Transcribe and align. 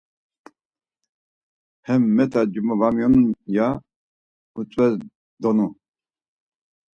Hem 1.87 2.03
met̆a 2.15 2.41
cuma 2.53 2.73
var 2.81 2.91
miyonunan, 2.95 3.37
ya 3.55 3.67
utzves 4.59 4.93
donu. 5.41 5.67